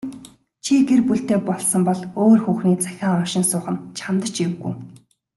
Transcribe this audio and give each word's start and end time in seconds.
Чи 0.63 0.73
гэр 0.89 1.01
бүлтэй 1.07 1.39
болсон 1.49 1.81
бол 1.87 2.01
өөр 2.23 2.39
хүүхний 2.43 2.77
захиа 2.85 3.09
уншин 3.17 3.45
суух 3.51 3.67
нь 3.73 3.83
чамд 3.97 4.23
ч 4.33 4.35
эвгүй. 4.47 4.73